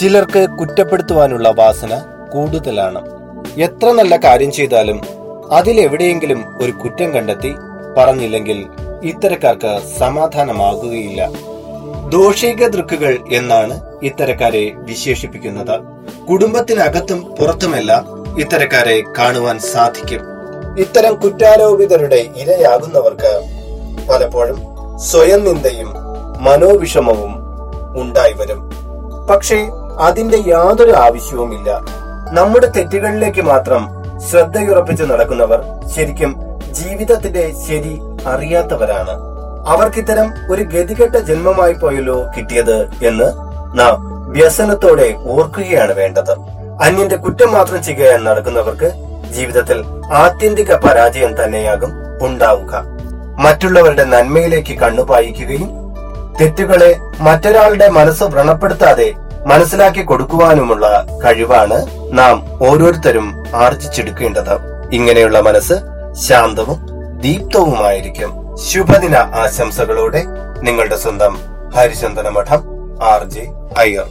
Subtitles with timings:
[0.00, 3.00] ചിലർക്ക് കുറ്റപ്പെടുത്തുവാനുള്ള വാസന കൂടുതലാണ്.
[3.60, 5.00] എത്ര നല്ല കാര്യം ചെയ്താലും
[5.50, 7.54] അതിലെവിടെയെങ്കിലും ഒരു കുറ്റം കണ്ടെത്തി
[7.96, 8.66] പറഞ്ഞില്ലെങ്കിൽ
[9.02, 11.30] ഇത്തരക്കാർക്ക് സമാധാനമാകുകയില്ല.
[12.08, 15.80] ദോഷിക ദൃക്കുകൾ എന്നാണ് ഇത്തരക്കാരെ വിശേഷിപ്പിക്കുന്നത്.
[16.30, 18.04] കുടുംബത്തിനകത്തും പുറത്തുമെല്ലാം
[18.40, 20.20] ഇത്തരക്കാരെ കാണുവാൻ സാധിക്കും.
[20.78, 23.32] ഇത്തരം കുറ്റാരോപിതരുടെ ഇരയാകുന്നവർക്ക്
[24.10, 24.58] പലപ്പോഴും
[24.98, 25.94] സ്വയം നിന്ദയും
[26.40, 27.34] മനോവിഷമവും
[28.00, 28.70] ഉണ്ടായി വരും.
[29.30, 29.66] പക്ഷേ
[30.00, 31.70] അതിന്റെ യാതൊരു ആവശ്യവുമില്ല.
[32.32, 33.82] നമ്മുടെ തെറ്റുകളിലേക്ക് മാത്രം
[34.30, 35.60] ശ്രദ്ധയുറപ്പിച്ച് നടക്കുന്നവർ
[35.96, 36.32] ശരിക്കും
[36.72, 39.14] ജീവിതത്തിന്റെ ശരി അറിയാത്തവരാണ്.
[39.68, 43.28] അവർക്കിത്തരം ഒരു ഗതികെട്ട ജന്മമായി പോയല്ലോ കിട്ടിയത് എന്ന്
[43.78, 43.96] നാം
[44.32, 46.34] വ്യസനത്തോടെ ഓർക്കുകയാണ് വേണ്ടത്.
[46.84, 48.90] അന്യന്റെ കുറ്റം മാത്രം ചെയ്യാൻ നടക്കുന്നവർക്ക്
[49.32, 51.92] ജീവിതത്തിൽ ആത്യന്തിക പരാജയം തന്നെയാകും
[52.26, 52.82] ഉണ്ടാവുക.
[53.44, 55.68] മറ്റുള്ളവരുടെ നന്മയിലേക്ക് കണ്ണുപായിക്കുകയും
[56.40, 59.12] തെറ്റുകളെ മറ്റൊരാളുടെ മനസ്സ് വ്രണപ്പെടുത്താതെ
[59.46, 61.78] മനസ്സിലാക്കി കൊടുക്കുവാനുമുള്ള കഴിവാണ്
[62.18, 62.36] നാം
[62.68, 64.54] ഓരോരുത്തരും ആർജിച്ചെടുക്കേണ്ടത്.
[64.92, 65.76] ഇങ്ങനെയുള്ള മനസ്സ്
[66.26, 66.78] ശാന്തവും
[67.20, 68.56] ദീപ്തവുമായിരിക്കും.
[68.68, 70.22] ശുഭദിന ആശംസകളോടെ
[70.62, 71.34] നിങ്ങളുടെ സ്വന്തം
[71.76, 72.62] ഹരിചന്ദന മഠം
[73.02, 73.44] ആർ ജെ
[73.78, 74.08] അയ്യർ.